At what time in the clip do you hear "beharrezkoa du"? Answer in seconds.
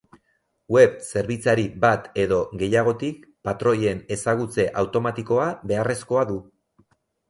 5.75-6.45